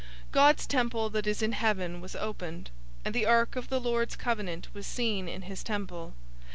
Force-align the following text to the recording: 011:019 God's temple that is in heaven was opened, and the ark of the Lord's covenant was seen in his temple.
011:019 0.29 0.31
God's 0.31 0.65
temple 0.65 1.09
that 1.11 1.27
is 1.27 1.43
in 1.43 1.51
heaven 1.51 2.01
was 2.01 2.15
opened, 2.15 2.71
and 3.05 3.13
the 3.13 3.27
ark 3.27 3.55
of 3.55 3.69
the 3.69 3.79
Lord's 3.79 4.15
covenant 4.15 4.67
was 4.73 4.87
seen 4.87 5.27
in 5.29 5.43
his 5.43 5.61
temple. 5.61 6.15